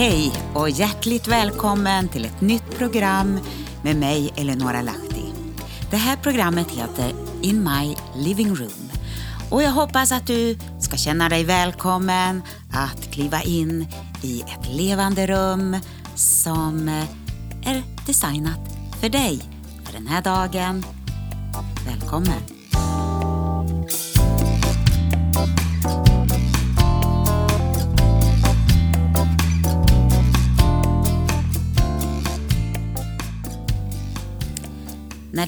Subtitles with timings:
[0.00, 3.38] Hej och hjärtligt välkommen till ett nytt program
[3.82, 5.32] med mig Eleonora Lahti.
[5.90, 8.90] Det här programmet heter In My Living Room
[9.50, 13.86] och jag hoppas att du ska känna dig välkommen att kliva in
[14.22, 15.76] i ett levande rum
[16.14, 16.88] som
[17.64, 18.60] är designat
[19.00, 19.40] för dig
[19.84, 20.84] för den här dagen.
[21.86, 22.60] Välkommen!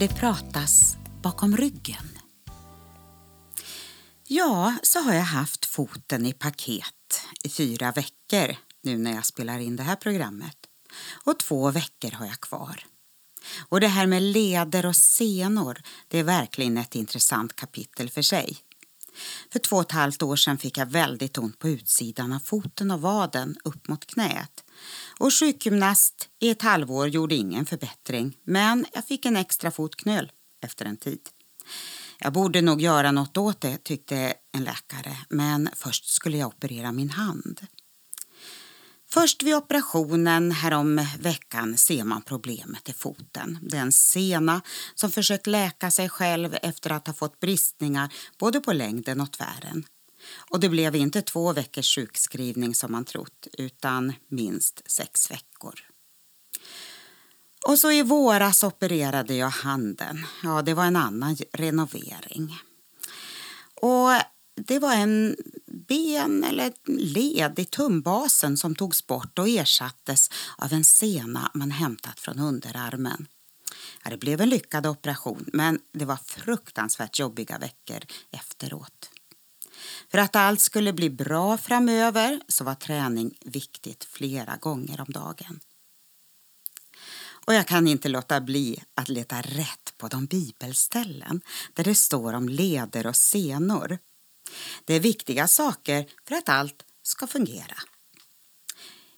[0.00, 2.18] Det pratas bakom ryggen.
[4.26, 9.58] Ja, så har jag haft foten i paket i fyra veckor nu när jag spelar
[9.58, 10.56] in det här programmet.
[11.24, 12.86] Och två veckor har jag kvar.
[13.68, 18.56] Och det här med leder och senor, det är verkligen ett intressant kapitel för sig.
[19.52, 22.90] För två och ett halvt år sedan fick jag väldigt ont på utsidan av foten
[22.90, 24.64] och vaden upp mot knät.
[25.18, 30.84] Och sjukgymnast i ett halvår gjorde ingen förbättring men jag fick en extra fotknöl efter
[30.84, 31.20] en tid.
[32.18, 36.92] Jag borde nog göra något åt det tyckte en läkare men först skulle jag operera
[36.92, 37.60] min hand.
[39.12, 43.58] Först vid operationen härom veckan ser man problemet i foten.
[43.62, 44.60] Den sena
[44.94, 49.84] som försökt läka sig själv efter att ha fått bristningar både på längden och tvären.
[50.50, 55.74] Och det blev inte två veckors sjukskrivning som man trott utan minst sex veckor.
[57.66, 60.26] Och så i våras opererade jag handen.
[60.42, 62.58] Ja, det var en annan renovering.
[63.74, 64.10] Och
[64.66, 65.36] det var en
[65.66, 72.20] ben eller led i tumbasen som togs bort och ersattes av en sena man hämtat
[72.20, 73.26] från underarmen.
[74.04, 79.10] Ja, det blev en lyckad operation, men det var fruktansvärt jobbiga veckor efteråt.
[80.08, 85.60] För att allt skulle bli bra framöver så var träning viktigt flera gånger om dagen.
[87.46, 91.40] Och jag kan inte låta bli att leta rätt på de bibelställen
[91.74, 93.98] där det står om leder och senor.
[94.84, 97.76] Det är viktiga saker för att allt ska fungera.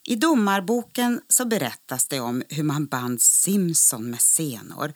[0.05, 4.93] I domarboken så berättas det om hur man band Simson med senor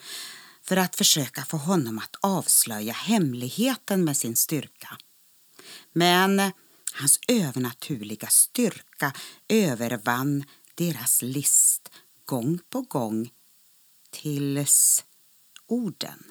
[0.63, 4.97] för att försöka få honom att avslöja hemligheten med sin styrka.
[5.97, 6.51] Men
[6.93, 9.13] hans övernaturliga styrka
[9.47, 10.43] övervann
[10.75, 11.89] deras list
[12.25, 13.31] gång på gång
[14.09, 15.05] tills
[15.67, 16.23] orden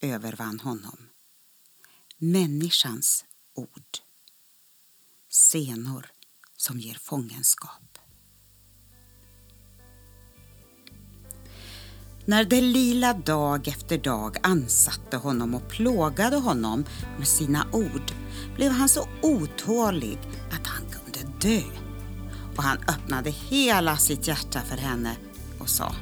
[0.00, 1.08] övervann honom.
[2.16, 3.24] Människans
[3.54, 3.98] ord.
[5.28, 6.06] Senor
[6.56, 7.95] som ger fångenskap.
[12.28, 16.84] När Delila dag efter dag ansatte honom och plågade honom
[17.18, 18.12] med sina ord
[18.54, 20.18] blev han så otålig
[20.52, 21.62] att han kunde dö.
[22.56, 25.16] Och han öppnade hela sitt hjärta för henne
[25.58, 25.94] och sa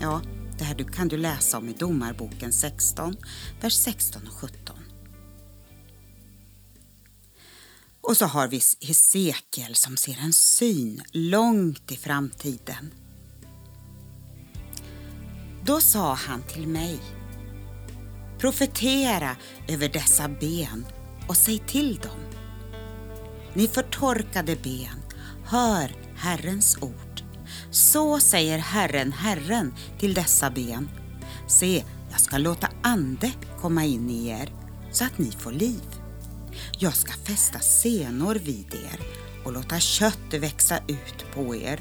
[0.00, 0.20] Ja,
[0.58, 3.16] det här kan du läsa om i Domarboken 16,
[3.60, 4.76] vers 16 och 17.
[8.00, 12.90] Och så har vi Hesekiel som ser en syn långt i framtiden.
[15.66, 16.98] Då sa han till mig
[18.38, 19.36] Profetera
[19.68, 20.86] över dessa ben
[21.28, 22.20] och säg till dem.
[23.54, 25.02] Ni förtorkade ben,
[25.44, 27.22] hör Herrens ord.
[27.70, 30.90] Så säger Herren, Herren till dessa ben.
[31.46, 34.52] Se, jag ska låta ande komma in i er
[34.92, 35.84] så att ni får liv.
[36.78, 39.00] Jag ska fästa senor vid er
[39.44, 41.80] och låta kött växa ut på er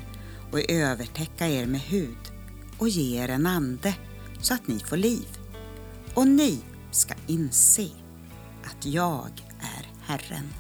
[0.51, 2.34] och övertäcka er med hud
[2.77, 3.95] och ge er en ande
[4.41, 5.27] så att ni får liv.
[6.13, 6.59] Och ni
[6.91, 7.89] ska inse
[8.63, 9.31] att jag
[9.61, 10.53] är Herren.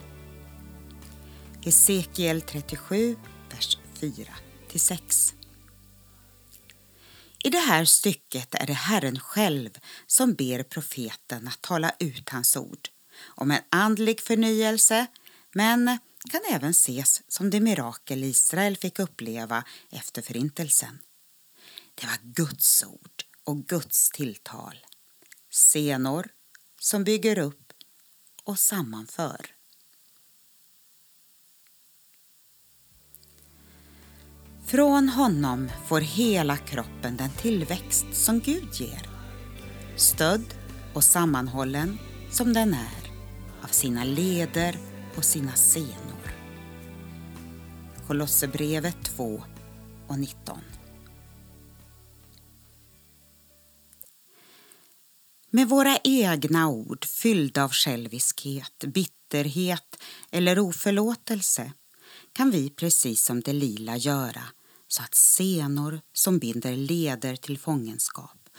[1.63, 3.15] Hesekiel 37,
[3.51, 3.77] vers
[4.71, 5.33] 4-6.
[7.43, 9.69] I det här stycket är det Herren själv
[10.07, 12.89] som ber profeten att tala ut hans ord
[13.25, 15.05] om en andlig förnyelse
[15.53, 15.97] men
[16.31, 20.99] kan även ses som det mirakel Israel fick uppleva efter Förintelsen.
[21.95, 24.75] Det var Guds ord och Guds tilltal.
[25.49, 26.27] Senor
[26.79, 27.73] som bygger upp
[28.43, 29.55] och sammanför.
[34.65, 39.09] Från honom får hela kroppen den tillväxt som Gud ger.
[39.95, 40.53] Stödd
[40.93, 41.97] och sammanhållen
[42.31, 43.11] som den är
[43.61, 44.77] av sina leder
[45.17, 46.35] och sina senor.
[48.07, 49.43] Kolosserbrevet 2
[50.07, 50.61] och 19.
[55.55, 59.97] Med våra egna ord fyllda av själviskhet, bitterhet
[60.31, 61.73] eller oförlåtelse
[62.33, 64.43] kan vi precis som det lila göra
[64.87, 68.49] så att senor som binder leder till fångenskap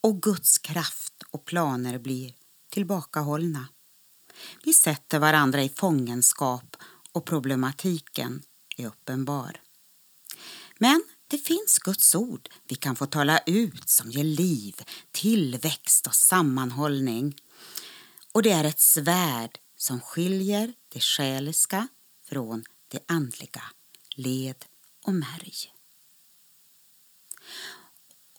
[0.00, 2.34] och Guds kraft och planer blir
[2.70, 3.68] tillbakahållna.
[4.64, 6.76] Vi sätter varandra i fångenskap
[7.12, 8.42] och problematiken
[8.76, 9.60] är uppenbar.
[10.78, 14.74] Men det finns Guds ord vi kan få tala ut som ger liv,
[15.10, 17.36] tillväxt och sammanhållning.
[18.32, 21.88] Och det är ett svärd som skiljer det själiska
[22.24, 23.62] från det andliga,
[24.14, 24.64] led
[25.04, 25.54] och märg.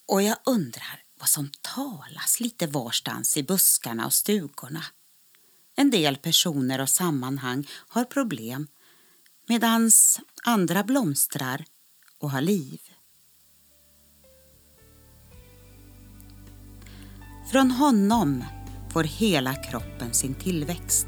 [0.06, 4.86] Och jag undrar vad som talas lite varstans i buskarna och stugorna.
[5.76, 8.68] En del personer och sammanhang har problem
[9.48, 9.92] medan
[10.44, 11.66] andra blomstrar
[12.20, 12.80] och ha liv.
[17.52, 18.44] Från honom
[18.94, 21.08] får hela kroppen sin tillväxt.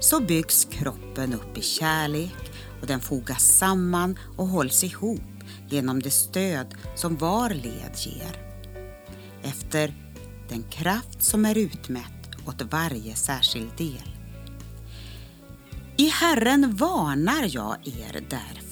[0.00, 5.20] Så byggs kroppen upp i kärlek och den fogas samman och hålls ihop
[5.68, 8.36] genom det stöd som var led ger.
[9.42, 9.94] Efter
[10.48, 14.16] den kraft som är utmätt åt varje särskild del.
[15.96, 18.63] I Herren varnar jag er därför.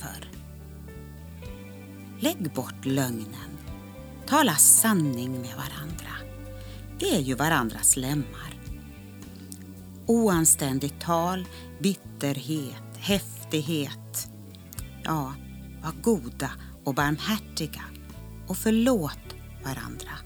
[2.23, 3.59] Lägg bort lögnen.
[4.27, 6.13] Tala sanning med varandra.
[6.99, 8.55] Vi är ju varandras lemmar.
[10.07, 11.45] Oanständigt tal,
[11.81, 14.29] bitterhet, häftighet.
[15.05, 15.35] Ja,
[15.83, 16.51] var goda
[16.85, 17.83] och barmhärtiga
[18.49, 19.35] och förlåt
[19.65, 20.19] varandra.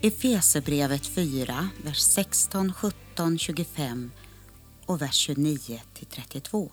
[0.00, 4.10] Efesebrevet 4, vers 16, 17, 25
[4.86, 6.70] och vers 29 till 32.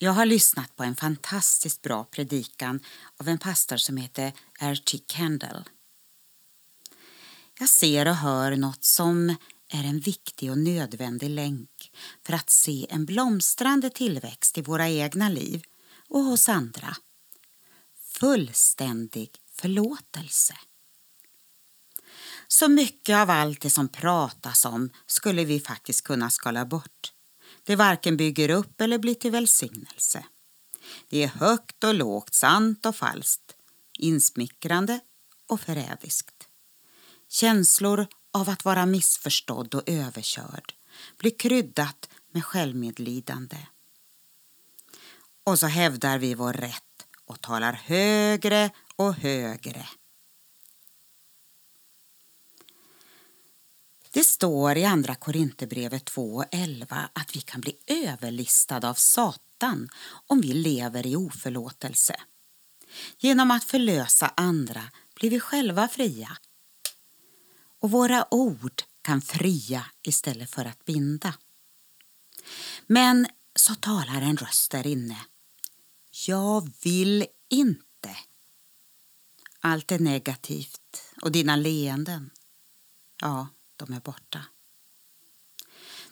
[0.00, 2.80] Jag har lyssnat på en fantastiskt bra predikan
[3.16, 4.98] av en pastor som heter R.T.
[5.06, 5.68] Kendall.
[7.58, 9.28] Jag ser och hör något som
[9.68, 11.92] är en viktig och nödvändig länk
[12.26, 15.62] för att se en blomstrande tillväxt i våra egna liv
[16.08, 16.96] och hos andra.
[18.20, 20.54] Fullständig förlåtelse.
[22.48, 27.12] Så mycket av allt det som pratas om skulle vi faktiskt kunna skala bort
[27.68, 30.24] det varken bygger upp eller blir till välsignelse.
[31.08, 33.56] Det är högt och lågt, sant och falskt,
[33.98, 35.00] insmickrande
[35.48, 36.48] och förrädiskt.
[37.28, 40.72] Känslor av att vara missförstådd och överkörd
[41.18, 43.66] blir kryddat med självmedlidande.
[45.44, 49.86] Och så hävdar vi vår rätt och talar högre och högre.
[54.10, 59.88] Det står i Andra Korinthierbrevet 2 och 11 att vi kan bli överlistade av Satan
[60.26, 62.16] om vi lever i oförlåtelse.
[63.18, 64.82] Genom att förlösa andra
[65.14, 66.36] blir vi själva fria.
[67.80, 71.34] Och våra ord kan fria istället för att binda.
[72.86, 73.26] Men
[73.56, 75.18] så talar en röst där inne.
[76.26, 78.16] Jag vill inte.
[79.60, 82.30] Allt är negativt och dina leenden.
[83.20, 83.46] Ja,
[83.78, 84.44] de är borta.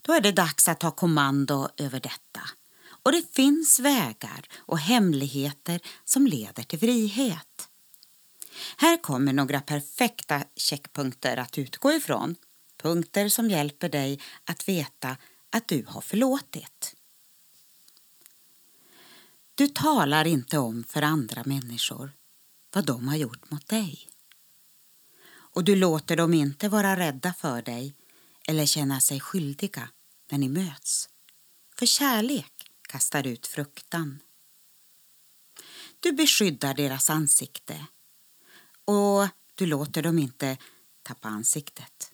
[0.03, 2.41] Då är det dags att ta kommando över detta.
[2.89, 7.69] Och det finns vägar och hemligheter som leder till frihet.
[8.77, 12.37] Här kommer några perfekta checkpunkter att utgå ifrån.
[12.83, 15.17] Punkter som hjälper dig att veta
[15.51, 16.95] att du har förlåtit.
[19.55, 22.13] Du talar inte om för andra människor
[22.75, 24.09] vad de har gjort mot dig
[25.57, 27.95] och du låter dem inte vara rädda för dig
[28.49, 29.89] eller känna sig skyldiga
[30.31, 31.09] när ni möts.
[31.75, 34.19] För kärlek kastar ut fruktan.
[36.01, 37.87] Du beskyddar deras ansikte
[38.85, 40.57] och du låter dem inte
[41.03, 42.13] tappa ansiktet.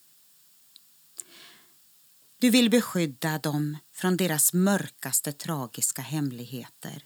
[2.39, 7.05] Du vill beskydda dem från deras mörkaste tragiska hemligheter.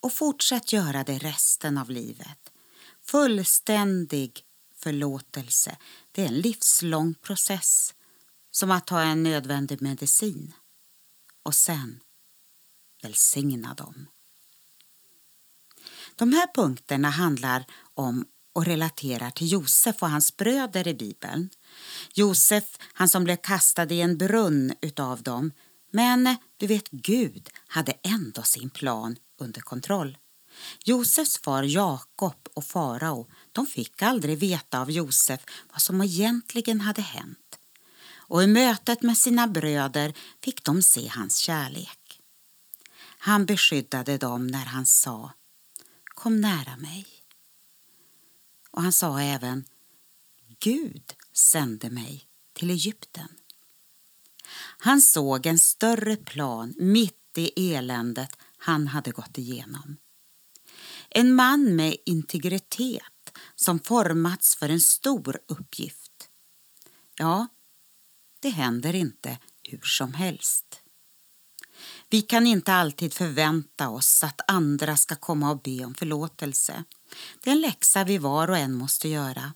[0.00, 2.51] Och fortsätt göra det resten av livet
[3.04, 4.40] Fullständig
[4.76, 5.76] förlåtelse
[6.12, 7.94] det är en livslång process
[8.50, 10.54] som att ta en nödvändig medicin
[11.42, 12.00] och sen
[13.02, 14.08] välsigna dem.
[16.16, 21.50] De här punkterna handlar om och relaterar till Josef och hans bröder i Bibeln.
[22.14, 25.52] Josef, han som blev kastad i en brunn utav dem.
[25.90, 30.18] Men du vet, Gud hade ändå sin plan under kontroll.
[30.84, 35.40] Josefs far Jakob och farao de fick aldrig veta av Josef
[35.72, 37.58] vad som egentligen hade hänt.
[38.14, 42.20] Och i mötet med sina bröder fick de se hans kärlek.
[43.18, 45.32] Han beskyddade dem när han sa
[46.04, 47.06] Kom nära mig.
[48.70, 49.64] Och han sa även
[50.60, 53.28] Gud sände mig till Egypten.
[54.78, 59.96] Han såg en större plan mitt i eländet han hade gått igenom.
[61.14, 63.02] En man med integritet
[63.54, 66.28] som formats för en stor uppgift.
[67.18, 67.46] Ja,
[68.40, 70.82] det händer inte hur som helst.
[72.10, 76.84] Vi kan inte alltid förvänta oss att andra ska komma och be om förlåtelse.
[77.40, 79.52] Det är en läxa vi var och en måste göra.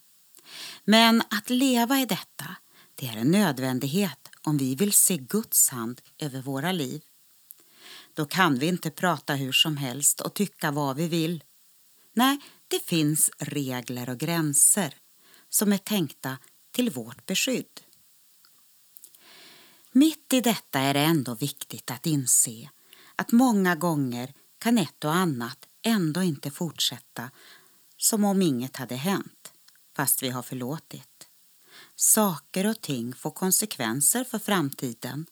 [0.84, 2.56] Men att leva i detta,
[2.94, 7.02] det är en nödvändighet om vi vill se Guds hand över våra liv.
[8.14, 11.44] Då kan vi inte prata hur som helst och tycka vad vi vill.
[12.16, 14.94] Nej, det finns regler och gränser
[15.49, 16.38] som är tänkta
[16.73, 17.80] till vårt beskydd.
[19.92, 22.70] Mitt i detta är det ändå viktigt att inse
[23.16, 27.30] att många gånger kan ett och annat ändå inte fortsätta
[27.96, 29.52] som om inget hade hänt,
[29.96, 31.28] fast vi har förlåtit.
[31.96, 35.26] Saker och ting får konsekvenser för framtiden.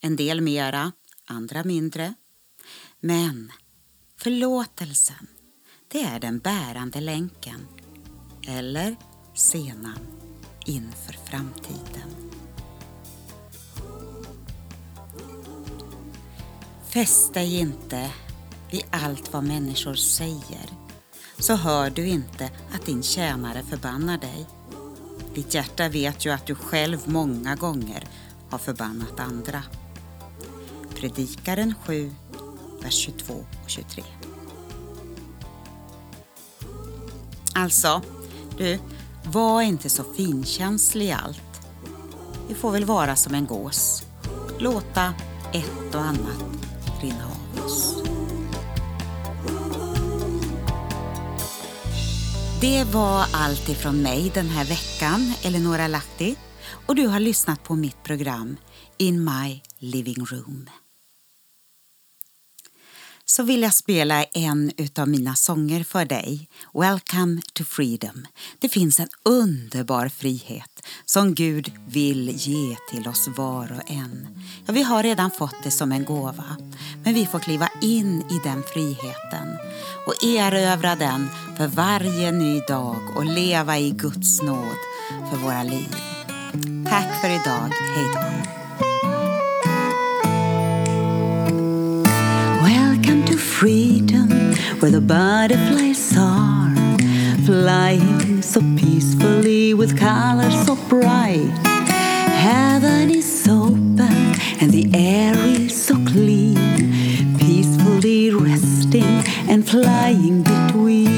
[0.00, 0.92] En del mera,
[1.24, 2.14] andra mindre.
[3.00, 3.52] Men
[4.16, 5.26] förlåtelsen,
[5.96, 7.68] det är den bärande länken,
[8.48, 8.96] eller
[9.34, 9.98] senan,
[10.66, 12.30] inför framtiden.
[16.88, 18.10] Fäst dig inte
[18.70, 20.70] vid allt vad människor säger
[21.38, 24.46] så hör du inte att din tjänare förbannar dig.
[25.34, 28.04] Ditt hjärta vet ju att du själv många gånger
[28.50, 29.62] har förbannat andra.
[30.94, 32.14] Predikaren 7,
[32.82, 34.02] vers 22 och 23.
[37.58, 38.02] Alltså,
[38.58, 38.78] du,
[39.24, 41.60] var inte så finkänslig i allt.
[42.48, 44.02] Vi får väl vara som en gås.
[44.58, 45.14] Låta
[45.52, 46.44] ett och annat
[47.00, 48.02] rinna av oss.
[52.60, 56.36] Det var allt ifrån mig den här veckan, Eleonora Lahti,
[56.86, 58.56] och du har lyssnat på mitt program
[58.98, 60.70] In My Living Room
[63.28, 66.48] så vill jag spela en av mina sånger för dig.
[66.74, 68.26] Welcome to freedom.
[68.58, 74.28] Det finns en underbar frihet som Gud vill ge till oss var och en.
[74.66, 76.56] Ja, vi har redan fått det som en gåva,
[77.04, 79.58] men vi får kliva in i den friheten
[80.06, 84.76] och erövra den för varje ny dag och leva i Guds nåd
[85.30, 85.96] för våra liv.
[86.88, 87.70] Tack för idag.
[87.94, 88.55] Hej då.
[93.56, 94.28] Freedom
[94.80, 96.74] where the butterflies are
[97.46, 101.48] flying so peacefully with colors so bright.
[102.36, 104.12] Heaven is open
[104.60, 111.08] and the air is so clean, peacefully resting and flying between.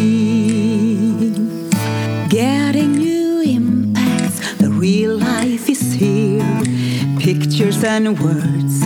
[2.29, 6.63] Getting new impacts, the real life is here.
[7.19, 8.85] Pictures and words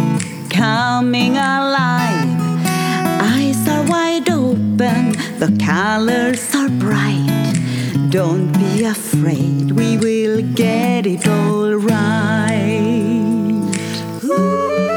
[0.49, 2.42] coming alive
[4.73, 8.09] open, the colors are bright.
[8.11, 12.03] Don't be afraid, we will get it all right.
[14.23, 14.92] together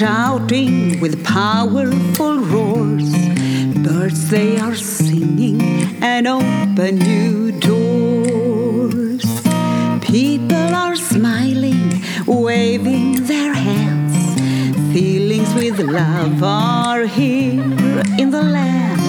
[0.00, 3.12] shouting with powerful roars.
[3.84, 5.60] Birds they are singing
[6.02, 9.26] and open new doors.
[10.00, 14.16] People are smiling, waving their hands.
[14.94, 17.60] Feelings with love are here
[18.18, 19.02] in the land.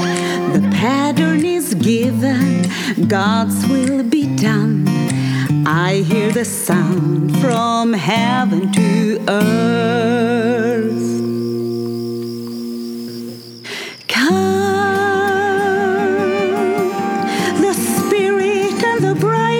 [0.55, 2.67] The pattern is given,
[3.07, 4.86] God's will be done.
[5.65, 10.81] I hear the sound from heaven to earth.
[19.13, 19.50] the bright